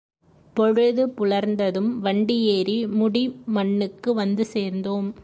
[0.55, 5.11] பொழுது புலர்ந்ததும் வண்டியேறி முடிமன்னுக்கு வந்து சேர்ந்தோம்.